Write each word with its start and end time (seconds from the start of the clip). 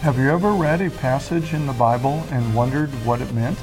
Have 0.00 0.16
you 0.16 0.30
ever 0.30 0.52
read 0.52 0.80
a 0.80 0.88
passage 0.88 1.52
in 1.52 1.66
the 1.66 1.74
Bible 1.74 2.24
and 2.30 2.54
wondered 2.54 2.88
what 3.04 3.20
it 3.20 3.30
meant? 3.34 3.58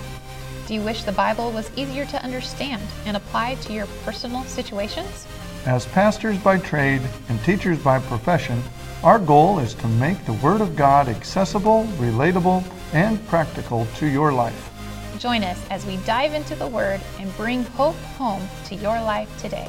Do 0.67 0.75
you 0.75 0.81
wish 0.81 1.01
the 1.01 1.11
Bible 1.11 1.51
was 1.51 1.71
easier 1.75 2.05
to 2.05 2.23
understand 2.23 2.83
and 3.07 3.17
apply 3.17 3.55
to 3.55 3.73
your 3.73 3.87
personal 4.05 4.43
situations? 4.43 5.25
As 5.65 5.87
pastors 5.87 6.37
by 6.37 6.59
trade 6.59 7.01
and 7.29 7.43
teachers 7.43 7.79
by 7.79 7.97
profession, 7.97 8.61
our 9.01 9.17
goal 9.17 9.57
is 9.57 9.73
to 9.73 9.87
make 9.87 10.23
the 10.25 10.33
Word 10.33 10.61
of 10.61 10.75
God 10.75 11.09
accessible, 11.09 11.85
relatable, 11.97 12.63
and 12.93 13.27
practical 13.27 13.87
to 13.95 14.05
your 14.05 14.31
life. 14.31 14.71
Join 15.17 15.43
us 15.43 15.59
as 15.71 15.87
we 15.87 15.97
dive 16.05 16.35
into 16.35 16.53
the 16.53 16.67
Word 16.67 17.01
and 17.17 17.35
bring 17.35 17.63
hope 17.63 17.95
home 18.15 18.47
to 18.65 18.75
your 18.75 19.01
life 19.01 19.35
today. 19.39 19.67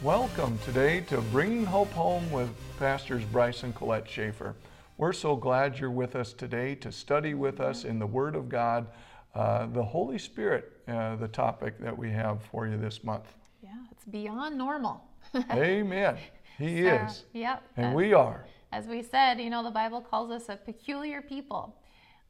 Welcome 0.00 0.60
today 0.64 1.00
to 1.08 1.20
Bringing 1.22 1.64
Hope 1.64 1.90
Home 1.94 2.30
with 2.30 2.50
Pastors 2.78 3.24
Bryce 3.24 3.64
and 3.64 3.74
Colette 3.74 4.08
Schaffer. 4.08 4.54
We're 4.98 5.12
so 5.12 5.36
glad 5.36 5.78
you're 5.78 5.92
with 5.92 6.16
us 6.16 6.32
today 6.32 6.74
to 6.76 6.90
study 6.90 7.32
with 7.34 7.60
us 7.60 7.84
in 7.84 8.00
the 8.00 8.06
Word 8.06 8.34
of 8.34 8.48
God, 8.48 8.88
uh, 9.32 9.66
the 9.66 9.84
Holy 9.84 10.18
Spirit, 10.18 10.72
uh, 10.88 11.14
the 11.14 11.28
topic 11.28 11.78
that 11.78 11.96
we 11.96 12.10
have 12.10 12.42
for 12.50 12.66
you 12.66 12.76
this 12.76 13.04
month. 13.04 13.32
Yeah, 13.62 13.70
it's 13.92 14.04
beyond 14.04 14.58
normal. 14.58 15.04
Amen. 15.52 16.18
He 16.58 16.82
So, 16.82 16.88
is. 16.88 17.24
Yep. 17.32 17.62
And 17.76 17.86
as- 17.86 17.94
we 17.94 18.12
are. 18.12 18.44
As 18.72 18.86
we 18.88 19.02
said, 19.04 19.40
you 19.40 19.50
know, 19.50 19.62
the 19.62 19.70
Bible 19.70 20.00
calls 20.00 20.32
us 20.32 20.48
a 20.48 20.56
peculiar 20.56 21.22
people 21.22 21.76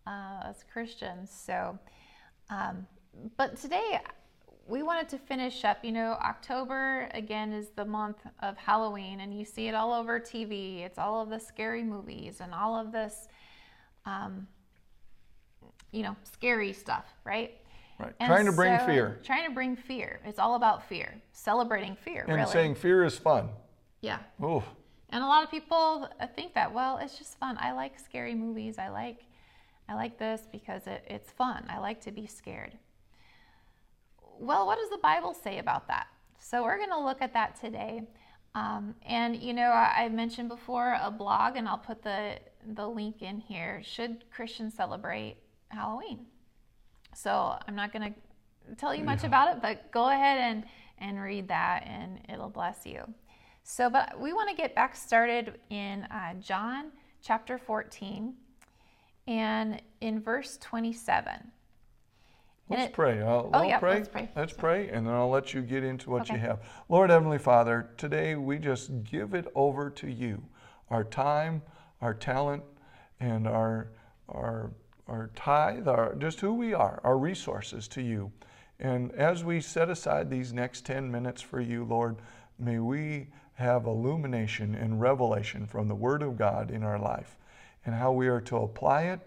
uh, 0.06 0.42
as 0.44 0.62
Christians. 0.70 1.30
So, 1.32 1.78
um, 2.50 2.86
but 3.38 3.56
today 3.56 3.98
we 4.68 4.82
wanted 4.82 5.08
to 5.10 5.18
finish 5.18 5.64
up. 5.64 5.84
You 5.84 5.92
know, 5.92 6.12
October 6.22 7.08
again 7.14 7.52
is 7.52 7.70
the 7.74 7.84
month 7.84 8.18
of 8.40 8.56
Halloween, 8.56 9.20
and 9.20 9.36
you 9.36 9.44
see 9.44 9.66
it 9.68 9.74
all 9.74 9.92
over 9.92 10.20
TV. 10.20 10.84
It's 10.84 10.98
all 10.98 11.20
of 11.22 11.30
the 11.30 11.38
scary 11.41 11.82
movies 11.82 12.41
and 12.41 12.52
all 12.54 12.77
of 12.78 12.92
this, 12.92 13.28
um, 14.04 14.46
you 15.91 16.02
know, 16.02 16.16
scary 16.22 16.72
stuff, 16.72 17.06
right? 17.24 17.56
Right. 17.98 18.14
And 18.20 18.28
Trying 18.28 18.46
to 18.46 18.52
bring 18.52 18.78
so- 18.78 18.86
fear 18.86 19.19
Trying 19.24 19.48
to 19.48 19.55
bring 19.55 19.74
fear. 19.74 20.20
It's 20.24 20.39
all 20.39 20.55
about 20.55 20.84
fear, 20.89 21.20
celebrating 21.33 21.96
fear, 21.96 22.24
and 22.28 22.36
really. 22.36 22.52
saying 22.52 22.74
fear 22.77 23.02
is 23.05 23.19
fun. 23.19 23.48
yeah. 24.02 24.19
Oh, 24.41 24.62
And 25.11 25.24
a 25.24 25.27
lot 25.27 25.42
of 25.42 25.50
people 25.50 26.08
think 26.36 26.55
that, 26.55 26.72
well, 26.72 26.98
it's 26.98 27.19
just 27.19 27.39
fun. 27.39 27.56
I 27.58 27.72
like 27.72 27.98
scary 27.98 28.34
movies. 28.34 28.78
I 28.78 28.89
like 28.91 29.24
I 29.91 29.94
like 29.94 30.19
this 30.19 30.42
because 30.52 30.86
it, 30.86 31.02
it's 31.08 31.30
fun. 31.33 31.64
I 31.70 31.78
like 31.78 32.02
to 32.02 32.11
be 32.12 32.27
scared. 32.27 32.74
Well, 34.39 34.67
what 34.67 34.78
does 34.78 34.91
the 34.91 34.98
Bible 34.98 35.34
say 35.34 35.58
about 35.58 35.89
that? 35.89 36.06
So 36.39 36.62
we're 36.62 36.78
going 36.78 36.91
to 36.91 37.00
look 37.00 37.20
at 37.20 37.33
that 37.34 37.61
today. 37.61 38.03
Um, 38.55 38.95
and 39.06 39.36
you 39.36 39.53
know, 39.53 39.70
I, 39.70 40.05
I 40.05 40.08
mentioned 40.08 40.48
before 40.48 40.98
a 41.03 41.11
blog, 41.11 41.56
and 41.56 41.69
I'll 41.69 41.78
put 41.78 42.03
the 42.03 42.39
the 42.75 42.89
link 42.89 43.22
in 43.22 43.39
here. 43.39 43.83
Should 43.84 44.25
Christians 44.30 44.75
celebrate 44.75 45.36
Halloween? 45.69 46.27
So 47.14 47.56
I'm 47.67 47.75
not 47.75 47.92
going 47.92 48.14
to 48.14 48.75
tell 48.77 48.95
you 48.95 49.05
much 49.05 49.25
about 49.25 49.55
it, 49.55 49.62
but 49.62 49.91
go 49.92 50.08
ahead 50.08 50.39
and 50.39 50.64
and 50.98 51.20
read 51.20 51.48
that, 51.48 51.84
and 51.86 52.20
it'll 52.28 52.48
bless 52.48 52.86
you. 52.86 53.02
So, 53.62 53.91
but 53.91 54.19
we 54.19 54.33
want 54.33 54.48
to 54.48 54.56
get 54.56 54.75
back 54.75 54.97
started 54.97 55.58
in 55.70 56.05
uh, 56.05 56.34
John 56.41 56.86
chapter 57.23 57.58
14 57.58 58.34
and 59.27 59.83
in 60.00 60.20
verse 60.20 60.56
27. 60.62 61.52
Let's 62.69 62.84
it- 62.91 62.92
pray. 62.92 63.22
I'll, 63.22 63.50
Oh, 63.52 63.58
I'll 63.61 63.64
yeah, 63.64 63.78
pray. 63.78 63.94
let's 63.94 64.08
pray. 64.08 64.28
Let's 64.36 64.52
pray, 64.52 64.88
and 64.91 65.06
then 65.06 65.14
I'll 65.14 65.30
let 65.30 65.55
you 65.55 65.62
get 65.62 65.84
into 65.84 66.11
what 66.11 66.28
you 66.28 66.36
have. 66.38 66.61
Lord 66.88 67.11
Heavenly 67.11 67.38
Father, 67.38 67.91
today 67.97 68.34
we 68.34 68.58
just 68.58 69.05
give 69.05 69.34
it 69.34 69.47
over 69.55 69.91
to 69.91 70.11
you. 70.11 70.42
Our 70.91 71.05
time, 71.05 71.62
our 72.00 72.14
talent, 72.14 72.62
and 73.20 73.46
our 73.46 73.89
our 74.28 74.70
our 75.06 75.30
tithe, 75.34 75.89
our 75.89 76.14
just 76.16 76.41
who 76.41 76.52
we 76.52 76.74
are, 76.74 77.00
our 77.02 77.16
resources 77.16 77.89
to 77.89 78.02
you. 78.02 78.30
And 78.78 79.11
as 79.12 79.42
we 79.42 79.61
set 79.61 79.89
aside 79.89 80.30
these 80.30 80.52
next 80.52 80.85
10 80.85 81.11
minutes 81.11 81.40
for 81.42 81.61
you, 81.61 81.85
Lord, 81.85 82.17
may 82.58 82.79
we 82.79 83.29
have 83.55 83.86
illumination 83.86 84.74
and 84.74 85.00
revelation 85.00 85.67
from 85.67 85.89
the 85.89 85.95
Word 85.95 86.23
of 86.23 86.36
God 86.36 86.70
in 86.70 86.85
our 86.85 86.98
life 86.98 87.39
and 87.86 87.95
how 87.95 88.12
we 88.12 88.29
are 88.29 88.40
to 88.42 88.56
apply 88.58 89.05
it 89.05 89.20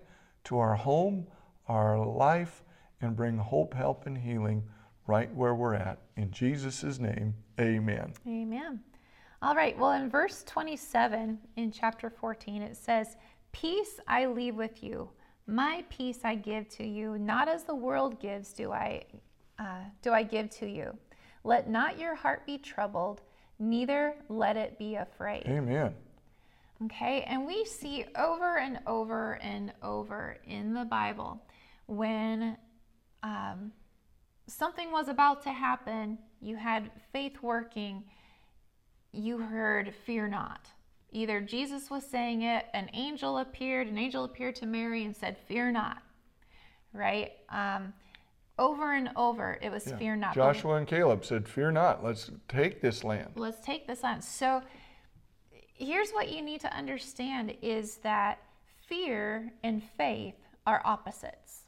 to 0.46 0.60
our 0.60 0.76
home, 0.76 1.28
our 1.68 1.98
life, 2.00 2.64
and 3.02 3.16
bring 3.16 3.38
hope, 3.38 3.74
help, 3.74 4.06
and 4.06 4.18
healing 4.18 4.64
right 5.08 5.34
where 5.36 5.56
we're 5.56 5.74
at. 5.74 6.00
In 6.16 6.32
Jesus' 6.32 7.00
name, 7.00 7.34
amen. 7.60 8.14
Amen. 8.28 8.80
All 9.42 9.56
right. 9.56 9.78
Well, 9.78 9.94
in 9.94 10.10
verse 10.10 10.44
27 10.44 11.40
in 11.56 11.72
chapter 11.72 12.10
14, 12.10 12.62
it 12.62 12.78
says, 12.78 13.18
Peace 13.52 14.00
I 14.08 14.28
leave 14.28 14.56
with 14.56 14.84
you, 14.84 15.10
my 15.48 15.84
peace 15.90 16.20
I 16.24 16.36
give 16.36 16.70
to 16.70 16.86
you, 16.86 17.18
not 17.18 17.50
as 17.50 17.64
the 17.64 17.76
world 17.76 18.20
gives, 18.20 18.54
do 18.54 18.72
I, 18.72 19.04
uh, 19.60 19.82
do 20.02 20.12
I 20.12 20.24
give 20.24 20.50
to 20.52 20.68
you. 20.68 20.96
Let 21.44 21.70
not 21.70 22.00
your 22.00 22.16
heart 22.16 22.46
be 22.46 22.58
troubled, 22.58 23.22
neither 23.60 24.16
let 24.30 24.58
it 24.58 24.78
be 24.78 24.96
afraid. 24.96 25.44
Amen. 25.48 25.94
Okay, 26.86 27.24
and 27.28 27.46
we 27.46 27.66
see 27.66 28.06
over 28.16 28.58
and 28.58 28.80
over 28.88 29.40
and 29.42 29.74
over 29.84 30.38
in 30.46 30.74
the 30.74 30.86
Bible 30.86 31.42
when 31.88 32.58
um, 33.24 33.72
something 34.48 34.92
was 34.92 35.08
about 35.08 35.42
to 35.44 35.52
happen, 35.52 36.18
you 36.42 36.56
had 36.56 36.90
faith 37.12 37.42
working, 37.42 38.04
you 39.12 39.38
heard, 39.38 39.94
Fear 40.06 40.30
not. 40.30 40.70
Either 41.12 41.42
Jesus 41.42 41.90
was 41.90 42.06
saying 42.06 42.44
it, 42.44 42.66
an 42.74 42.90
angel 42.94 43.40
appeared, 43.40 43.88
an 43.88 43.98
angel 43.98 44.24
appeared 44.24 44.56
to 44.56 44.66
Mary 44.66 45.04
and 45.04 45.16
said, 45.16 45.38
Fear 45.48 45.72
not. 45.72 46.02
Right? 46.94 47.34
Um, 47.50 47.94
over 48.58 48.94
and 48.94 49.10
over, 49.16 49.58
it 49.62 49.72
was 49.72 49.88
Yeah. 49.88 49.98
fear 49.98 50.16
not. 50.16 50.36
Joshua 50.36 50.76
and 50.76 50.88
Caleb 50.88 51.26
said, 51.26 51.48
Fear 51.48 51.72
not, 51.72 52.04
let's 52.04 52.32
take 52.48 52.82
this 52.82 53.04
land. 53.04 53.32
let's 53.36 53.60
take 53.66 53.88
this 53.88 54.04
land. 54.04 54.24
So 54.24 54.62
here's 55.74 56.12
what 56.12 56.32
you 56.32 56.42
need 56.42 56.62
to 56.62 56.74
understand 56.76 57.56
is 57.62 57.98
that 57.98 58.40
fear 58.88 59.52
and 59.64 59.82
faith 59.84 60.36
are 60.68 60.82
opposites. 60.86 61.64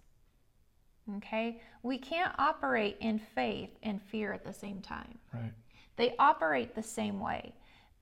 Okay? 1.18 1.62
We 1.82 1.98
can't 1.98 2.34
operate 2.38 2.98
in 3.00 3.20
faith 3.20 3.72
and 3.84 4.02
fear 4.02 4.34
at 4.34 4.46
the 4.46 4.54
same 4.54 4.82
time. 4.82 5.18
Right. 5.34 5.52
They 5.96 6.16
operate 6.18 6.76
the 6.76 6.84
same 6.84 7.20
way. 7.20 7.54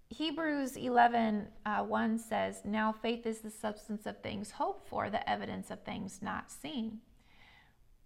Hebrews 0.10 0.76
11 0.76 1.48
uh, 1.66 1.84
1 1.84 2.20
says, 2.20 2.62
Now 2.66 2.92
faith 2.92 3.26
is 3.26 3.40
the 3.40 3.50
substance 3.50 4.06
of 4.06 4.18
things 4.22 4.52
hoped 4.52 4.88
for, 4.88 5.10
the 5.10 5.28
evidence 5.30 5.72
of 5.72 5.82
things 5.84 6.20
not 6.22 6.52
seen. 6.52 7.00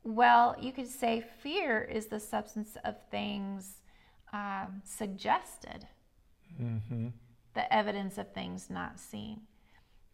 Well, 0.03 0.55
you 0.61 0.71
could 0.71 0.87
say 0.87 1.23
fear 1.41 1.81
is 1.81 2.05
the 2.07 2.19
substance 2.19 2.77
of 2.85 2.95
things 3.09 3.81
um, 4.33 4.81
suggested, 4.83 5.87
Mm-hmm. 6.61 7.07
the 7.53 7.73
evidence 7.73 8.17
of 8.17 8.31
things 8.33 8.69
not 8.69 8.99
seen. 8.99 9.41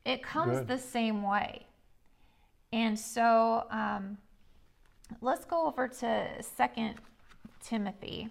It 0.05 0.23
comes 0.23 0.59
Good. 0.59 0.67
the 0.69 0.77
same 0.79 1.21
way. 1.21 1.67
And 2.73 2.97
so 2.97 3.65
um, 3.69 4.17
let's 5.19 5.45
go 5.45 5.67
over 5.67 5.87
to 5.87 6.27
Second 6.41 6.95
Timothy. 7.63 8.29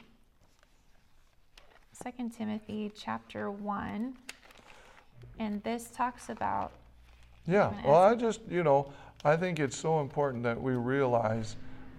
Second 1.93 2.31
Timothy 2.31 2.91
chapter 2.97 3.51
1. 3.51 4.15
And 5.39 5.63
this 5.63 5.91
talks 5.91 6.29
about 6.29 6.73
Yeah, 7.47 7.73
well, 7.85 8.03
I 8.03 8.15
just, 8.15 8.41
you 8.49 8.63
know, 8.63 8.93
I 9.25 9.37
think 9.37 9.59
it's 9.59 9.77
so 9.77 10.01
important 10.01 10.43
that 10.45 10.61
we 10.61 10.73
realize 10.73 11.57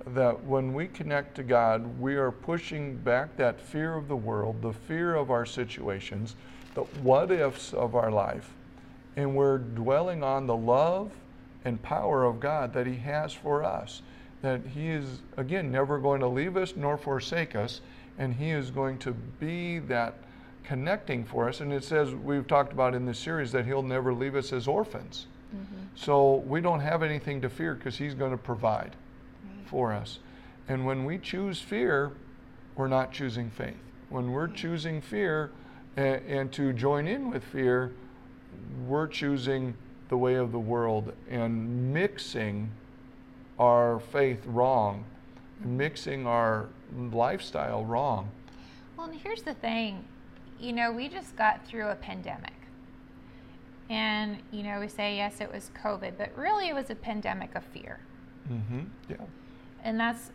that 0.08 0.44
when 0.46 0.74
we 0.74 0.88
connect 0.88 1.36
to 1.36 1.44
God, 1.44 2.00
we 2.00 2.16
are 2.16 2.32
pushing 2.32 2.98
back 2.98 3.38
that 3.38 3.62
fear 3.62 3.96
of 3.96 4.08
the 4.08 4.16
world, 4.16 4.62
the 4.62 4.74
fear 4.74 5.16
of 5.16 5.30
our 5.30 5.46
situations, 5.46 6.36
the 6.74 6.82
what 7.04 7.32
ifs 7.32 7.74
of 7.74 7.96
our 7.96 8.12
life, 8.12 8.54
and 9.16 9.36
we're 9.36 9.60
dwelling 9.60 10.24
on 10.24 10.48
the 10.48 10.56
love 10.56 11.12
and 11.66 11.82
power 11.84 12.24
of 12.24 12.40
God 12.40 12.74
that 12.74 12.88
He 12.88 12.96
has 12.96 13.34
for 13.34 13.64
us. 13.64 14.02
That 14.42 14.62
He 14.74 14.90
is, 14.90 15.20
again, 15.38 15.72
never 15.72 16.00
going 16.00 16.20
to 16.22 16.28
leave 16.28 16.58
us 16.58 16.74
nor 16.76 16.98
forsake 16.98 17.56
us, 17.56 17.82
and 18.18 18.34
He 18.36 18.52
is 18.52 18.72
going 18.72 18.98
to 19.00 19.14
be 19.40 19.80
that 19.80 20.16
connecting 20.64 21.26
for 21.26 21.48
us. 21.50 21.60
And 21.62 21.74
it 21.74 21.84
says, 21.84 22.14
we've 22.14 22.48
talked 22.48 22.74
about 22.74 22.96
in 22.96 23.06
this 23.06 23.20
series, 23.20 23.52
that 23.52 23.66
He'll 23.66 23.84
never 23.84 24.14
leave 24.14 24.36
us 24.36 24.54
as 24.54 24.68
orphans. 24.68 25.28
Mm-hmm. 25.56 25.76
So 25.96 26.36
we 26.48 26.62
don't 26.62 26.80
have 26.80 27.04
anything 27.04 27.42
to 27.42 27.50
fear 27.50 27.76
because 27.76 27.98
He's 27.98 28.14
going 28.14 28.32
to 28.32 28.38
provide 28.38 28.96
for 29.66 29.94
us. 29.94 30.20
And 30.68 30.86
when 30.86 31.06
we 31.06 31.18
choose 31.18 31.60
fear, 31.60 32.12
we're 32.76 32.88
not 32.88 33.12
choosing 33.12 33.50
faith. 33.50 33.78
When 34.10 34.32
we're 34.32 34.48
mm-hmm. 34.48 34.56
choosing 34.56 35.02
fear 35.02 35.52
and, 35.96 36.22
and 36.28 36.52
to 36.54 36.74
join 36.74 37.08
in 37.08 37.30
with 37.30 37.44
fear, 37.44 37.92
we're 38.86 39.08
choosing 39.08 39.74
the 40.10 40.18
way 40.18 40.36
of 40.36 40.52
the 40.52 40.60
world 40.60 41.14
and 41.30 41.94
mixing 41.94 42.70
our 43.62 44.00
faith 44.00 44.44
wrong, 44.48 45.06
mixing 45.60 46.26
our 46.26 46.68
lifestyle 47.12 47.86
wrong. 47.86 48.32
Well, 48.98 49.08
and 49.08 49.20
here's 49.20 49.44
the 49.44 49.54
thing 49.54 50.06
you 50.60 50.74
know, 50.74 50.92
we 50.92 51.08
just 51.08 51.36
got 51.36 51.66
through 51.66 51.88
a 51.88 51.96
pandemic. 51.96 52.54
And, 53.90 54.38
you 54.52 54.62
know, 54.62 54.80
we 54.80 54.88
say, 54.88 55.16
yes, 55.16 55.42
it 55.42 55.52
was 55.52 55.72
COVID, 55.84 56.14
but 56.18 56.38
really 56.38 56.70
it 56.70 56.76
was 56.76 56.92
a 56.92 56.96
pandemic 56.96 57.56
of 57.56 57.64
fear. 57.66 58.00
Mm-hmm. 58.50 58.82
Yeah. 59.10 59.16
And 59.84 60.00
that's 60.00 60.30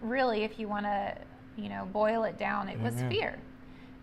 really, 0.00 0.44
if 0.44 0.58
you 0.58 0.68
want 0.68 0.86
to, 0.86 1.16
you 1.56 1.68
know, 1.68 1.88
boil 1.92 2.22
it 2.22 2.38
down, 2.38 2.68
it 2.68 2.80
was 2.80 2.94
fear. 3.10 3.38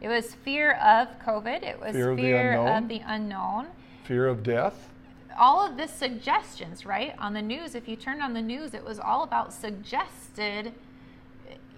It 0.01 0.09
was 0.09 0.35
fear 0.35 0.73
of 0.73 1.07
COVID. 1.25 1.63
It 1.63 1.79
was 1.79 1.94
Fear 1.94 2.15
fear, 2.17 2.53
of 2.53 2.65
the 2.65 2.67
unknown. 2.67 2.83
of 2.83 2.89
the 2.89 3.01
unknown. 3.07 3.67
Fear 4.03 4.27
of 4.27 4.44
death. 4.44 4.89
All 5.38 5.66
of 5.66 5.78
this 5.78 5.92
suggestions, 5.92 6.86
right? 6.86 7.16
On 7.19 7.34
the 7.34 7.42
news, 7.42 7.75
if 7.75 7.88
you 7.88 7.95
turned 7.95 8.22
on 8.22 8.34
the 8.34 8.42
news, 8.42 8.74
it 8.74 8.84
was 8.84 9.00
all 9.00 9.24
about 9.24 9.54
suggested. 9.54 10.74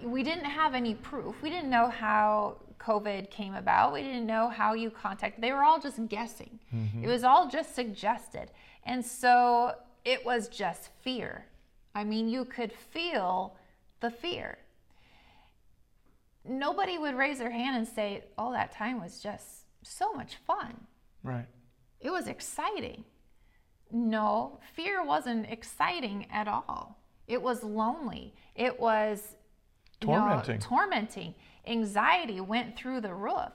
We 0.02 0.22
didn't 0.22 0.46
have 0.46 0.74
any 0.74 0.94
proof. 0.94 1.42
We 1.42 1.50
didn't 1.50 1.70
know 1.70 1.88
how 1.88 2.56
COVID 2.78 3.30
came 3.30 3.54
about. 3.54 3.92
We 3.92 4.02
didn't 4.02 4.26
know 4.26 4.48
how 4.48 4.72
you 4.72 4.90
contacted. 4.90 5.42
They 5.42 5.52
were 5.52 5.62
all 5.62 5.78
just 5.78 6.08
guessing. 6.08 6.58
Mm-hmm. 6.74 7.04
It 7.04 7.08
was 7.08 7.22
all 7.22 7.48
just 7.48 7.74
suggested. 7.74 8.50
And 8.84 9.04
so 9.04 9.74
it 10.04 10.24
was 10.24 10.48
just 10.48 10.88
fear. 11.02 11.44
I 11.94 12.04
mean, 12.04 12.28
you 12.28 12.44
could 12.44 12.72
feel 12.72 13.56
the 14.00 14.10
fear. 14.10 14.58
Nobody 16.44 16.96
would 16.96 17.14
raise 17.14 17.38
their 17.38 17.50
hand 17.50 17.76
and 17.76 17.86
say, 17.86 18.24
Oh, 18.38 18.52
that 18.52 18.72
time 18.72 19.00
was 19.00 19.20
just 19.20 19.66
so 19.82 20.12
much 20.14 20.36
fun. 20.46 20.86
Right. 21.22 21.46
It 22.00 22.10
was 22.10 22.26
exciting. 22.26 23.04
No, 23.92 24.58
fear 24.74 25.04
wasn't 25.04 25.50
exciting 25.50 26.26
at 26.32 26.46
all. 26.48 26.98
It 27.26 27.42
was 27.42 27.62
lonely. 27.62 28.34
It 28.54 28.78
was 28.80 29.36
Tormenting. 30.00 30.58
tormenting. 30.60 31.34
Anxiety 31.66 32.40
went 32.40 32.76
through 32.76 33.00
the 33.02 33.14
roof. 33.14 33.52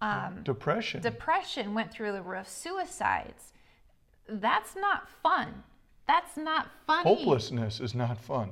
Um, 0.00 0.42
Depression. 0.44 1.00
depression 1.02 1.74
went 1.74 1.90
through 1.90 2.12
the 2.12 2.22
roof. 2.22 2.48
Suicides. 2.48 3.52
That's 4.28 4.76
not 4.76 5.08
fun. 5.22 5.64
That's 6.06 6.36
not 6.36 6.68
funny. 6.86 7.02
Hopelessness 7.08 7.80
is 7.80 7.94
not 7.94 8.18
fun. 8.20 8.50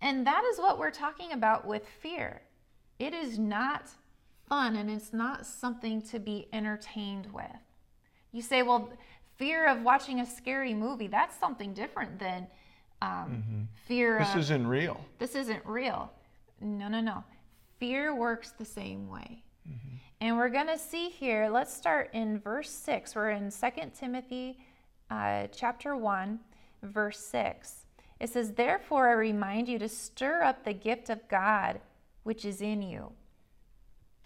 And 0.00 0.26
that 0.26 0.44
is 0.52 0.58
what 0.58 0.78
we're 0.78 0.90
talking 0.92 1.32
about 1.32 1.66
with 1.66 1.86
fear. 2.00 2.42
It 2.98 3.14
is 3.14 3.38
not 3.38 3.88
fun 4.48 4.76
and 4.76 4.90
it's 4.90 5.12
not 5.12 5.46
something 5.46 6.00
to 6.02 6.18
be 6.20 6.48
entertained 6.52 7.32
with. 7.32 7.46
You 8.32 8.42
say, 8.42 8.62
well, 8.62 8.90
fear 9.38 9.68
of 9.68 9.82
watching 9.82 10.20
a 10.20 10.26
scary 10.26 10.74
movie, 10.74 11.06
that's 11.06 11.38
something 11.38 11.72
different 11.72 12.18
than 12.18 12.46
um, 13.00 13.68
fear 13.86 14.18
This 14.18 14.34
of 14.34 14.40
isn't 14.40 14.66
real. 14.66 15.00
this 15.18 15.34
isn't 15.34 15.64
real. 15.64 16.12
No, 16.60 16.88
no, 16.88 17.00
no. 17.00 17.24
Fear 17.78 18.14
works 18.14 18.52
the 18.58 18.64
same 18.64 19.08
way. 19.08 19.42
And 20.20 20.36
we're 20.36 20.48
going 20.48 20.66
to 20.66 20.78
see 20.78 21.10
here, 21.10 21.48
let's 21.48 21.72
start 21.72 22.10
in 22.12 22.40
verse 22.40 22.70
6. 22.70 23.14
We're 23.14 23.30
in 23.30 23.52
2 23.52 23.68
Timothy 23.96 24.58
uh, 25.10 25.46
chapter 25.52 25.94
1, 25.94 26.40
verse 26.82 27.20
6. 27.20 27.86
It 28.18 28.30
says, 28.30 28.52
Therefore, 28.54 29.08
I 29.08 29.12
remind 29.12 29.68
you 29.68 29.78
to 29.78 29.88
stir 29.88 30.42
up 30.42 30.64
the 30.64 30.72
gift 30.72 31.08
of 31.08 31.28
God 31.28 31.80
which 32.28 32.44
is 32.44 32.60
in 32.60 32.82
you. 32.82 33.10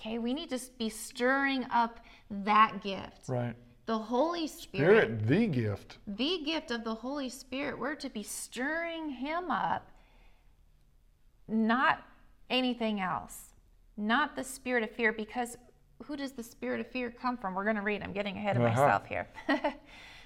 Okay, 0.00 0.18
we 0.18 0.34
need 0.34 0.50
to 0.50 0.58
be 0.76 0.88
stirring 0.88 1.64
up 1.70 2.00
that 2.28 2.82
gift. 2.82 3.28
Right. 3.28 3.54
The 3.86 3.98
Holy 3.98 4.46
Spirit 4.46 5.04
Spirit, 5.06 5.26
the 5.26 5.46
gift. 5.48 5.98
the 6.06 6.40
gift 6.44 6.70
of 6.70 6.84
the 6.84 6.94
Holy 6.94 7.28
Spirit, 7.28 7.78
we're 7.78 7.96
to 7.96 8.08
be 8.08 8.22
stirring 8.22 9.10
him 9.10 9.50
up, 9.50 9.90
not 11.48 12.02
anything 12.48 13.00
else, 13.00 13.54
not 13.96 14.36
the 14.36 14.44
spirit 14.44 14.82
of 14.84 14.90
fear, 14.90 15.12
because 15.12 15.56
who 16.04 16.16
does 16.16 16.32
the 16.32 16.42
spirit 16.42 16.80
of 16.80 16.86
fear 16.88 17.10
come 17.10 17.36
from? 17.36 17.54
We're 17.54 17.64
going 17.64 17.76
to 17.76 17.82
read. 17.82 18.02
I'm 18.02 18.12
getting 18.12 18.36
ahead 18.36 18.56
of 18.56 18.62
Uh-huh. 18.62 18.80
myself 18.82 19.06
here. 19.06 19.26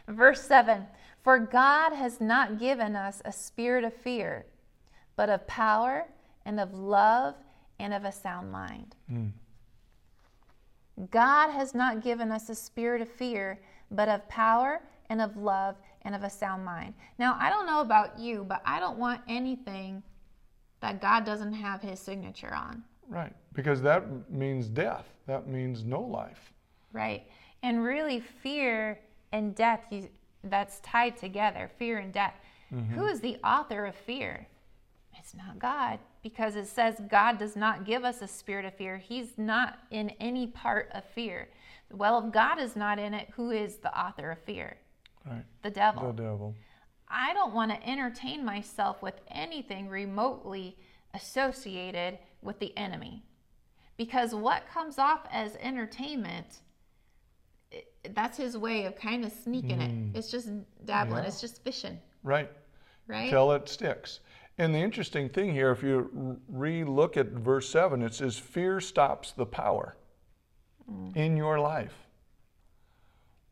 Verse 0.09 0.43
7 0.43 0.87
For 1.23 1.39
God 1.39 1.93
has 1.93 2.21
not 2.21 2.59
given 2.59 2.95
us 2.95 3.23
a 3.25 3.33
spirit 3.33 3.85
of 3.85 3.95
fear, 3.95 4.47
but 5.17 5.29
of 5.31 5.47
power 5.47 6.07
and 6.45 6.61
of 6.61 6.75
love 6.75 7.35
and 7.79 7.93
of 7.95 8.05
a 8.05 8.13
sound 8.13 8.53
mind. 8.53 8.95
God 11.11 11.51
has 11.51 11.75
not 11.75 12.03
given 12.03 12.31
us 12.33 12.49
a 12.49 12.55
spirit 12.55 13.03
of 13.03 13.09
fear, 13.09 13.61
but 13.91 14.09
of 14.09 14.27
power 14.29 14.81
and 15.11 15.21
of 15.21 15.37
love 15.37 15.77
and 16.03 16.15
of 16.15 16.23
a 16.23 16.31
sound 16.31 16.65
mind. 16.65 16.95
Now, 17.19 17.37
I 17.39 17.51
don't 17.51 17.67
know 17.67 17.81
about 17.81 18.19
you, 18.19 18.45
but 18.49 18.63
I 18.65 18.81
don't 18.81 18.99
want 18.99 19.21
anything 19.29 20.03
that 20.81 21.01
God 21.01 21.25
doesn't 21.25 21.53
have 21.55 21.81
his 21.83 22.01
signature 22.01 22.55
on, 22.55 22.83
Right. 23.09 23.33
Because 23.53 23.81
that 23.83 24.03
means 24.31 24.67
death. 24.69 25.07
That 25.27 25.47
means 25.47 25.85
no 25.85 26.01
life. 26.01 26.53
right? 26.93 27.25
And 27.63 27.83
really, 27.85 28.21
fear 28.21 28.99
and 29.33 29.55
death, 29.55 29.85
you, 29.91 30.09
that's 30.45 30.81
tied 30.81 31.17
together 31.17 31.71
fear 31.79 31.99
and 31.99 32.13
death. 32.13 32.35
Mm-hmm. 32.73 32.95
Who 32.95 33.07
is 33.07 33.21
the 33.21 33.37
author 33.45 33.87
of 33.87 33.95
fear? 33.95 34.47
It's 35.27 35.35
not 35.35 35.59
God, 35.59 35.99
because 36.23 36.55
it 36.55 36.69
says 36.69 37.03
God 37.11 37.37
does 37.37 37.57
not 37.57 37.85
give 37.85 38.05
us 38.05 38.23
a 38.23 38.29
spirit 38.29 38.65
of 38.65 38.77
fear. 38.77 38.97
He's 38.97 39.37
not 39.37 39.77
in 39.91 40.11
any 40.21 40.47
part 40.47 40.89
of 40.95 41.03
fear. 41.05 41.49
Well, 41.91 42.25
if 42.25 42.33
God 42.33 42.61
is 42.61 42.77
not 42.77 43.01
in 43.01 43.13
it, 43.13 43.31
who 43.35 43.51
is 43.51 43.79
the 43.79 43.93
author 43.99 44.31
of 44.31 44.39
fear? 44.45 44.77
Right. 45.29 45.43
The 45.63 45.71
devil. 45.71 46.13
The 46.13 46.23
devil. 46.23 46.55
I 47.09 47.35
don't 47.35 47.53
want 47.53 47.73
to 47.73 47.89
entertain 47.89 48.45
myself 48.45 49.03
with 49.03 49.15
anything 49.27 49.89
remotely 49.89 50.77
associated 51.13 52.21
with 52.41 52.61
the 52.61 52.77
enemy. 52.79 53.25
Because 53.97 54.33
what 54.33 54.69
comes 54.73 54.97
off 54.97 55.27
as 55.33 55.57
entertainment, 55.57 56.61
it, 57.73 57.93
that's 58.15 58.37
his 58.37 58.57
way 58.57 58.85
of 58.85 58.95
kind 58.95 59.25
of 59.25 59.33
sneaking 59.33 59.81
it. 59.81 59.91
Mm. 59.91 60.17
It's 60.17 60.31
just 60.31 60.51
dabbling, 60.85 61.25
Yeah. 61.25 61.29
it's 61.29 61.41
just 61.41 61.65
fishing, 61.65 61.99
Right. 62.23 62.49
right? 63.09 63.29
Till 63.29 63.51
it 63.51 63.69
sticks. 63.69 64.21
And 64.59 64.75
the 64.75 64.79
interesting 64.79 65.29
thing 65.29 65.53
here, 65.53 65.71
if 65.71 65.83
you 65.83 66.39
re 66.49 66.83
look 66.85 67.17
at 67.17 67.29
verse 67.29 67.69
7, 67.69 68.03
it 68.03 68.15
says, 68.15 68.39
Fear 68.39 68.81
stops 68.81 69.33
the 69.33 69.47
power 69.47 69.97
in 71.15 71.37
your 71.37 71.59
life. 71.59 71.93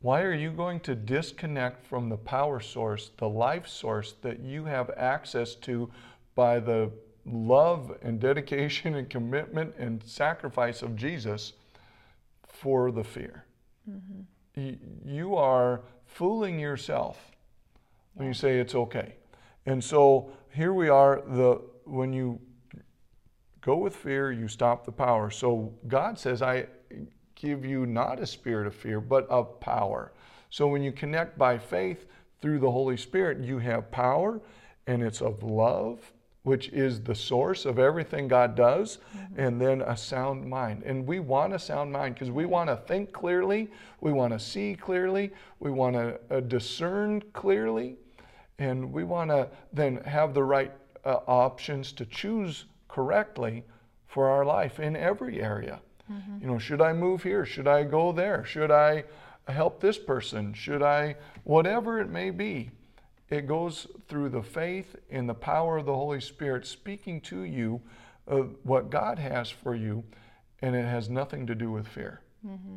Why 0.01 0.23
are 0.23 0.35
you 0.35 0.51
going 0.51 0.81
to 0.81 0.95
disconnect 0.95 1.85
from 1.87 2.09
the 2.09 2.17
power 2.17 2.61
source, 2.61 3.11
the 3.17 3.29
life 3.29 3.67
source 3.67 4.15
that 4.23 4.41
you 4.41 4.65
have 4.67 4.91
access 4.97 5.55
to 5.56 5.91
by 6.35 6.61
the 6.61 6.91
love 7.27 7.97
and 8.03 8.21
dedication 8.21 8.95
and 8.97 9.09
commitment 9.09 9.75
and 9.79 10.03
sacrifice 10.05 10.83
of 10.83 10.95
Jesus 10.95 11.55
for 12.47 12.91
the 12.91 13.05
fear? 13.05 13.45
Mm-hmm. 13.91 14.21
Y- 14.56 14.79
You 15.05 15.37
are 15.37 15.81
fooling 16.06 16.59
yourself 16.61 17.33
when 18.15 18.29
you 18.29 18.35
say 18.35 18.58
it's 18.58 18.75
okay. 18.75 19.17
And 19.67 19.83
so 19.83 20.31
here 20.51 20.73
we 20.73 20.89
are 20.89 21.23
the 21.27 21.63
when 21.85 22.13
you 22.13 22.41
go 23.61 23.77
with 23.77 23.97
fear, 23.97 24.31
you 24.31 24.49
stop 24.49 24.85
the 24.85 24.93
power. 24.93 25.31
So 25.31 25.73
God 25.89 26.19
says 26.19 26.43
I 26.43 26.67
give 27.35 27.65
you 27.65 27.87
not 27.87 28.21
a 28.21 28.27
spirit 28.27 28.67
of 28.67 28.75
fear, 28.75 29.01
but 29.01 29.29
of 29.29 29.59
power. 29.61 30.13
So 30.51 30.67
when 30.69 30.83
you 30.83 30.93
connect 30.93 31.37
by 31.37 31.59
faith 31.59 32.06
through 32.41 32.61
the 32.61 32.71
Holy 32.71 32.97
Spirit, 32.97 33.43
you 33.43 33.59
have 33.59 33.91
power 33.91 34.41
and 34.87 35.03
it's 35.03 35.21
of 35.21 35.43
love, 35.43 36.13
which 36.43 36.69
is 36.69 37.01
the 37.01 37.15
source 37.15 37.65
of 37.65 37.79
everything 37.79 38.29
God 38.29 38.55
does, 38.55 38.99
and 39.37 39.61
then 39.61 39.81
a 39.81 39.97
sound 39.97 40.49
mind. 40.49 40.83
And 40.85 41.06
we 41.06 41.21
want 41.21 41.55
a 41.55 41.59
sound 41.59 41.91
mind 41.91 42.15
because 42.15 42.31
we 42.31 42.44
want 42.44 42.69
to 42.69 42.77
think 42.77 43.13
clearly, 43.13 43.71
we 44.01 44.13
want 44.13 44.33
to 44.35 44.39
see 44.39 44.75
clearly, 44.75 45.33
we 45.59 45.71
want 45.71 45.97
to 45.97 46.21
uh, 46.31 46.41
discern 46.41 47.23
clearly, 47.33 47.97
and 48.58 48.93
we 48.93 49.05
want 49.05 49.31
to 49.31 49.49
then 49.73 49.96
have 50.05 50.34
the 50.34 50.43
right 50.43 50.73
uh, 51.05 51.19
options 51.27 51.93
to 51.93 52.06
choose 52.06 52.65
correctly 52.89 53.65
for 54.06 54.29
our 54.29 54.44
life 54.44 54.79
in 54.79 54.96
every 54.96 55.43
area. 55.43 55.81
You 56.41 56.46
know, 56.46 56.58
should 56.58 56.82
I 56.82 56.93
move 56.93 57.23
here? 57.23 57.46
Should 57.46 57.67
I 57.67 57.82
go 57.82 58.13
there? 58.13 58.44
Should 58.44 58.70
I 58.70 59.05
help 59.49 59.81
this 59.81 59.99
person? 59.99 60.53
Should 60.53 60.82
I, 60.82 61.17
whatever 61.44 61.99
it 62.01 62.11
may 62.11 62.31
be, 62.31 62.70
it 63.31 63.46
goes 63.46 63.87
through 64.06 64.29
the 64.29 64.43
faith 64.43 64.96
and 65.11 65.29
the 65.29 65.34
power 65.34 65.79
of 65.79 65.87
the 65.87 65.94
Holy 65.94 66.20
Spirit 66.20 66.67
speaking 66.67 67.20
to 67.23 67.43
you 67.43 67.81
uh, 68.29 68.37
what 68.63 68.91
God 68.91 69.19
has 69.19 69.49
for 69.49 69.75
you, 69.75 70.05
and 70.61 70.77
it 70.77 70.84
has 70.84 71.08
nothing 71.08 71.46
to 71.46 71.55
do 71.55 71.70
with 71.70 71.89
fear. 71.89 72.20
Mm-hmm. 72.46 72.77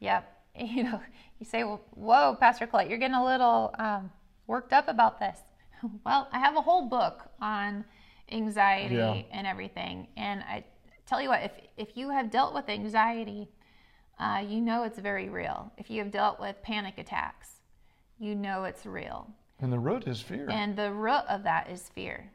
Yep. 0.00 0.34
You 0.60 0.82
know, 0.82 1.00
you 1.38 1.46
say, 1.46 1.62
well, 1.62 1.80
whoa, 1.92 2.36
Pastor 2.40 2.66
Colette, 2.66 2.88
you're 2.88 2.98
getting 2.98 3.14
a 3.14 3.24
little 3.24 3.72
um, 3.78 4.10
worked 4.48 4.72
up 4.72 4.88
about 4.88 5.20
this. 5.20 5.38
Well, 6.04 6.26
I 6.32 6.40
have 6.40 6.56
a 6.56 6.60
whole 6.60 6.88
book 6.88 7.30
on 7.40 7.84
anxiety 8.32 8.96
Yeah. 8.96 9.22
and 9.30 9.46
everything. 9.46 10.08
And 10.16 10.40
I 10.42 10.64
tell 11.06 11.22
you 11.22 11.28
what, 11.28 11.42
if, 11.44 11.52
if 11.76 11.96
you 11.96 12.10
have 12.10 12.32
dealt 12.32 12.52
with 12.52 12.68
anxiety, 12.68 13.48
uh, 14.18 14.42
you 14.44 14.60
know 14.60 14.82
it's 14.82 14.98
very 14.98 15.28
real. 15.28 15.70
If 15.78 15.88
you 15.88 16.02
have 16.02 16.10
dealt 16.10 16.40
with 16.40 16.56
panic 16.62 16.98
attacks, 16.98 17.60
you 18.18 18.34
know 18.34 18.64
it's 18.64 18.84
real. 18.86 19.30
And 19.60 19.72
the 19.72 19.78
root 19.78 20.08
is 20.08 20.20
fear. 20.20 20.48
And 20.50 20.74
the 20.76 20.92
root 20.92 21.22
of 21.28 21.44
that 21.44 21.70
is 21.70 21.88
fear. 21.90 22.28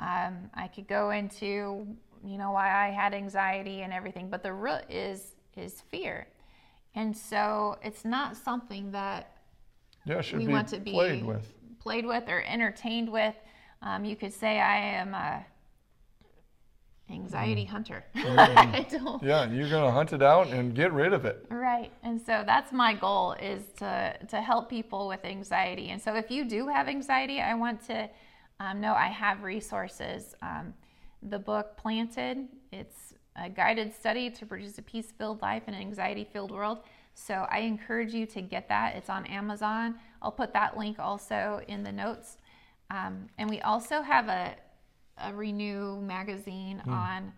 Um, 0.00 0.50
I 0.54 0.66
could 0.66 0.88
go 0.88 1.10
into, 1.10 1.86
you 2.24 2.38
know, 2.38 2.50
why 2.50 2.86
I 2.86 2.90
had 2.90 3.14
anxiety 3.14 3.82
and 3.82 3.92
everything, 3.92 4.28
but 4.30 4.42
the 4.42 4.52
root 4.52 4.82
is 4.90 5.34
is 5.56 5.80
fear. 5.92 6.26
And 6.96 7.16
so 7.16 7.78
it's 7.82 8.04
not 8.04 8.36
something 8.36 8.90
that 8.92 9.37
Yeah, 10.04 10.20
should 10.20 10.38
we 10.38 10.46
be 10.46 10.52
want 10.52 10.68
to 10.68 10.78
be 10.78 10.92
played 10.92 11.24
with. 11.24 11.52
played 11.80 12.06
with 12.06 12.28
or 12.28 12.42
entertained 12.42 13.10
with. 13.10 13.34
Um, 13.82 14.04
you 14.04 14.16
could 14.16 14.32
say 14.32 14.58
I 14.58 14.76
am 14.76 15.14
a 15.14 15.44
anxiety 17.10 17.64
hunter. 17.64 18.04
I 18.14 18.86
don't. 18.90 19.22
Yeah, 19.22 19.50
you're 19.50 19.68
going 19.68 19.84
to 19.84 19.90
hunt 19.90 20.12
it 20.12 20.22
out 20.22 20.48
and 20.48 20.74
get 20.74 20.92
rid 20.92 21.12
of 21.12 21.24
it. 21.24 21.46
Right. 21.50 21.90
And 22.02 22.20
so 22.20 22.42
that's 22.44 22.72
my 22.72 22.94
goal 22.94 23.32
is 23.32 23.62
to 23.78 24.16
to 24.28 24.40
help 24.40 24.68
people 24.68 25.08
with 25.08 25.24
anxiety. 25.24 25.90
And 25.90 26.00
so 26.00 26.14
if 26.14 26.30
you 26.30 26.44
do 26.44 26.68
have 26.68 26.88
anxiety, 26.88 27.40
I 27.40 27.54
want 27.54 27.84
to 27.86 28.08
um, 28.60 28.80
know 28.80 28.94
I 28.94 29.06
have 29.06 29.42
resources. 29.42 30.34
Um, 30.42 30.74
the 31.22 31.38
book 31.38 31.76
Planted, 31.76 32.48
it's 32.72 33.14
a 33.36 33.48
guided 33.48 33.94
study 33.94 34.30
to 34.30 34.46
produce 34.46 34.78
a 34.78 34.82
peace-filled 34.82 35.42
life 35.42 35.64
in 35.66 35.74
an 35.74 35.80
anxiety-filled 35.80 36.50
world. 36.50 36.78
So 37.18 37.46
I 37.50 37.58
encourage 37.60 38.14
you 38.14 38.26
to 38.26 38.40
get 38.40 38.68
that. 38.68 38.94
It's 38.94 39.10
on 39.10 39.26
Amazon. 39.26 39.96
I'll 40.22 40.30
put 40.30 40.52
that 40.52 40.78
link 40.78 40.98
also 41.00 41.60
in 41.66 41.82
the 41.82 41.90
notes. 41.90 42.38
Um, 42.90 43.26
and 43.38 43.50
we 43.50 43.60
also 43.60 44.02
have 44.02 44.28
a, 44.28 44.54
a 45.18 45.34
Renew 45.34 46.00
magazine 46.00 46.80
on 46.86 47.32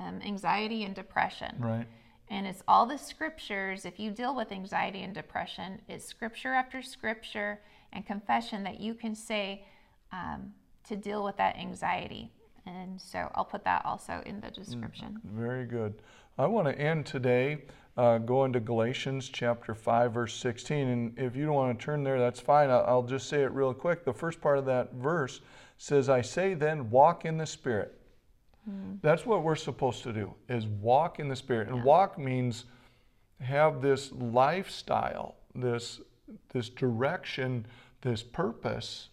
um, 0.00 0.20
anxiety 0.26 0.82
and 0.82 0.94
depression. 0.94 1.54
Right. 1.60 1.86
And 2.28 2.46
it's 2.46 2.64
all 2.66 2.84
the 2.84 2.98
scriptures. 2.98 3.84
If 3.84 4.00
you 4.00 4.10
deal 4.10 4.34
with 4.34 4.50
anxiety 4.50 5.02
and 5.02 5.14
depression, 5.14 5.80
it's 5.88 6.04
scripture 6.04 6.52
after 6.52 6.82
scripture 6.82 7.60
and 7.92 8.04
confession 8.04 8.64
that 8.64 8.80
you 8.80 8.92
can 8.92 9.14
say 9.14 9.64
um, 10.10 10.52
to 10.88 10.96
deal 10.96 11.22
with 11.24 11.36
that 11.36 11.56
anxiety. 11.56 12.32
And 12.66 13.00
so 13.00 13.30
I'll 13.34 13.44
put 13.44 13.64
that 13.64 13.84
also 13.84 14.22
in 14.24 14.40
the 14.40 14.50
description. 14.50 15.20
Very 15.24 15.66
good. 15.66 15.94
I 16.38 16.46
want 16.46 16.68
to 16.68 16.78
end 16.78 17.06
today 17.06 17.62
uh, 17.96 18.18
going 18.18 18.52
to 18.52 18.60
Galatians 18.60 19.28
chapter 19.28 19.74
5, 19.74 20.12
verse 20.12 20.34
16. 20.34 20.88
And 20.88 21.18
if 21.18 21.36
you 21.36 21.44
don't 21.44 21.54
want 21.54 21.78
to 21.78 21.84
turn 21.84 22.04
there, 22.04 22.18
that's 22.18 22.40
fine. 22.40 22.70
I'll, 22.70 22.84
I'll 22.86 23.02
just 23.02 23.28
say 23.28 23.42
it 23.42 23.52
real 23.52 23.74
quick. 23.74 24.04
The 24.04 24.14
first 24.14 24.40
part 24.40 24.58
of 24.58 24.64
that 24.66 24.94
verse 24.94 25.40
says, 25.76 26.08
I 26.08 26.22
say 26.22 26.54
then, 26.54 26.90
walk 26.90 27.24
in 27.24 27.36
the 27.36 27.46
Spirit. 27.46 27.98
That's 29.02 29.26
what 29.26 29.42
we're 29.42 29.56
supposed 29.56 30.04
to 30.04 30.12
do, 30.12 30.32
is 30.48 30.66
walk 30.66 31.18
in 31.18 31.28
the 31.28 31.36
Spirit. 31.36 31.68
And 31.68 31.82
walk 31.82 32.16
means 32.16 32.64
have 33.40 33.82
this 33.82 34.12
lifestyle, 34.12 35.34
this, 35.54 36.00
this 36.52 36.68
direction, 36.68 37.66
this 38.02 38.22
purpose 38.22 39.08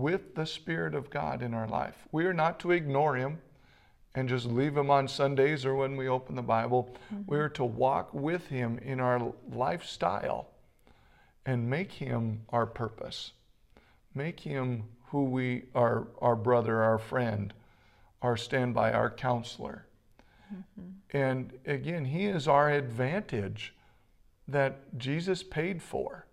with 0.00 0.34
the 0.34 0.46
Spirit 0.46 0.94
of 0.94 1.10
God 1.10 1.42
in 1.42 1.54
our 1.54 1.68
life. 1.68 1.96
We 2.12 2.26
are 2.26 2.32
not 2.32 2.58
to 2.60 2.70
ignore 2.70 3.16
Him 3.16 3.38
and 4.14 4.28
just 4.28 4.46
leave 4.46 4.76
Him 4.76 4.90
on 4.90 5.08
Sundays 5.08 5.64
or 5.64 5.74
when 5.74 5.96
we 5.96 6.08
open 6.08 6.34
the 6.34 6.42
Bible. 6.42 6.94
Mm-hmm. 7.12 7.22
We 7.26 7.38
are 7.38 7.48
to 7.50 7.64
walk 7.64 8.12
with 8.12 8.48
Him 8.48 8.78
in 8.78 9.00
our 9.00 9.32
lifestyle 9.50 10.48
and 11.44 11.68
make 11.68 11.92
Him 11.92 12.42
our 12.50 12.66
purpose. 12.66 13.32
Make 14.14 14.40
Him 14.40 14.84
who 15.06 15.24
we 15.24 15.64
are, 15.74 16.08
our 16.20 16.36
brother, 16.36 16.82
our 16.82 16.98
friend, 16.98 17.52
our 18.22 18.36
standby, 18.36 18.92
our 18.92 19.10
counselor. 19.10 19.86
Mm-hmm. 20.52 21.16
And 21.16 21.52
again, 21.66 22.06
He 22.06 22.26
is 22.26 22.48
our 22.48 22.70
advantage 22.70 23.74
that 24.48 24.98
Jesus 24.98 25.42
paid 25.42 25.82
for 25.82 26.26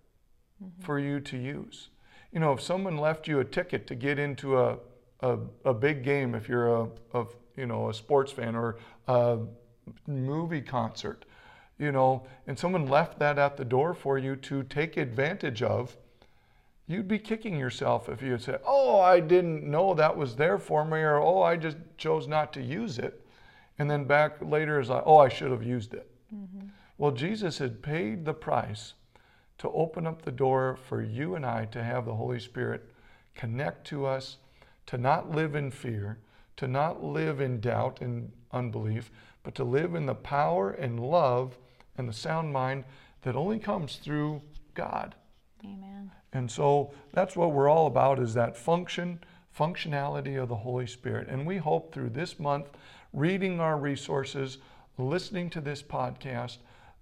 mm-hmm. 0.63 0.83
for 0.83 0.99
you 0.99 1.19
to 1.19 1.37
use. 1.37 1.89
You 2.31 2.39
know, 2.39 2.53
if 2.53 2.61
someone 2.61 2.97
left 2.97 3.27
you 3.27 3.39
a 3.39 3.45
ticket 3.45 3.87
to 3.87 3.95
get 3.95 4.19
into 4.19 4.59
a, 4.59 4.77
a, 5.21 5.37
a 5.65 5.73
big 5.73 6.03
game, 6.03 6.35
if 6.35 6.47
you're 6.47 6.67
a, 6.67 6.87
a, 7.13 7.25
you 7.57 7.65
know, 7.65 7.89
a 7.89 7.93
sports 7.93 8.31
fan 8.31 8.55
or 8.55 8.77
a 9.07 9.39
movie 10.07 10.61
concert, 10.61 11.25
you 11.79 11.91
know, 11.91 12.27
and 12.45 12.59
someone 12.59 12.87
left 12.87 13.17
that 13.19 13.39
at 13.39 13.57
the 13.57 13.65
door 13.65 13.93
for 13.93 14.17
you 14.17 14.35
to 14.35 14.63
take 14.63 14.97
advantage 14.97 15.63
of, 15.63 15.97
you'd 16.87 17.07
be 17.07 17.17
kicking 17.19 17.57
yourself 17.57 18.09
if 18.09 18.21
you 18.21 18.37
said, 18.37 18.59
Oh, 18.65 18.99
I 18.99 19.19
didn't 19.19 19.63
know 19.63 19.93
that 19.93 20.15
was 20.15 20.35
there 20.35 20.59
for 20.59 20.85
me, 20.85 20.99
or 20.99 21.17
Oh, 21.17 21.41
I 21.41 21.55
just 21.55 21.77
chose 21.97 22.27
not 22.27 22.53
to 22.53 22.61
use 22.61 22.99
it. 22.99 23.25
And 23.77 23.89
then 23.89 24.03
back 24.03 24.37
later 24.41 24.79
is 24.79 24.89
like, 24.89 25.03
Oh, 25.05 25.17
I 25.17 25.29
should 25.29 25.51
have 25.51 25.63
used 25.63 25.93
it. 25.93 26.09
Mm-hmm. 26.35 26.67
Well, 26.97 27.11
Jesus 27.11 27.59
had 27.59 27.81
paid 27.81 28.25
the 28.25 28.33
price 28.33 28.93
to 29.59 29.69
open 29.71 30.07
up 30.07 30.21
the 30.21 30.31
door 30.31 30.77
for 30.87 31.01
you 31.01 31.35
and 31.35 31.45
I 31.45 31.65
to 31.65 31.83
have 31.83 32.05
the 32.05 32.15
Holy 32.15 32.39
Spirit 32.39 32.89
connect 33.35 33.85
to 33.87 34.05
us, 34.05 34.37
to 34.87 34.97
not 34.97 35.31
live 35.31 35.53
in 35.53 35.69
fear, 35.69 36.17
to 36.57 36.67
not 36.67 37.03
live 37.03 37.39
in 37.39 37.59
doubt 37.59 38.01
and 38.01 38.31
unbelief, 38.51 39.11
but 39.43 39.55
to 39.55 39.63
live 39.63 39.95
in 39.95 40.05
the 40.05 40.15
power 40.15 40.71
and 40.71 40.99
love 40.99 41.57
and 41.97 42.07
the 42.07 42.13
sound 42.13 42.51
mind 42.53 42.85
that 43.21 43.35
only 43.35 43.59
comes 43.59 43.97
through 43.97 44.41
God. 44.73 45.15
Amen. 45.63 46.11
And 46.31 46.49
so 46.49 46.91
that's 47.11 47.35
what 47.35 47.51
we're 47.51 47.69
all 47.69 47.87
about 47.87 48.19
is 48.19 48.33
that 48.35 48.55
function, 48.55 49.19
functionality 49.57 50.41
of 50.41 50.47
the 50.47 50.55
Holy 50.55 50.87
Spirit. 50.87 51.27
And 51.27 51.45
we 51.45 51.57
hope 51.57 51.93
through 51.93 52.11
this 52.11 52.39
month, 52.39 52.67
reading 53.11 53.59
our 53.59 53.77
resources, 53.77 54.57
listening 54.97 55.49
to 55.49 55.59
this 55.59 55.83
podcast, 55.83 56.57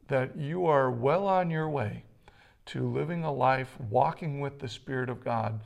that 0.08 0.36
you 0.38 0.66
are 0.66 0.90
well 0.90 1.28
on 1.28 1.52
your 1.52 1.70
way 1.70 2.04
to 2.68 2.88
living 2.88 3.24
a 3.24 3.32
life 3.32 3.76
walking 3.90 4.40
with 4.40 4.60
the 4.60 4.68
Spirit 4.68 5.10
of 5.10 5.24
God 5.24 5.60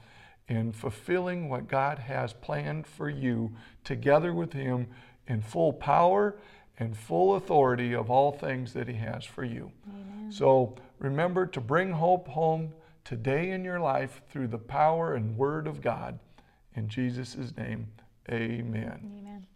and 0.48 0.76
fulfilling 0.76 1.50
what 1.50 1.68
God 1.68 2.00
has 2.00 2.34
planned 2.34 2.88
for 2.88 3.10
you 3.10 3.52
together 3.84 4.34
with 4.34 4.54
Him 4.54 4.88
in 5.28 5.42
full 5.42 5.74
power 5.74 6.36
and 6.80 6.98
full 6.98 7.36
authority 7.36 7.94
of 7.94 8.10
all 8.10 8.32
things 8.32 8.74
that 8.74 8.88
He 8.88 8.96
has 8.96 9.24
for 9.24 9.44
you. 9.44 9.72
So 10.30 10.76
remember 11.00 11.46
to 11.46 11.62
bring 11.62 11.92
hope 11.92 12.28
home 12.28 12.74
today 13.04 13.52
in 13.52 13.64
your 13.64 13.80
life 13.80 14.22
through 14.30 14.48
the 14.48 14.58
power 14.58 15.16
and 15.16 15.38
word 15.38 15.68
of 15.68 15.82
God. 15.82 16.20
In 16.76 16.88
Jesus' 16.88 17.36
name, 17.58 17.88
amen. 18.30 19.12
Amen. 19.20 19.48